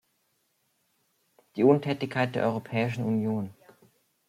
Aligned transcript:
Der 1.55 1.67
Untätigkeit 1.67 2.33
der 2.33 2.45
Europäischen 2.45 3.05
Union. 3.05 3.53